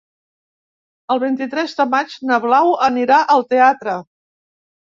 [1.15, 3.99] El vint-i-tres de maig na Blau anirà al teatre.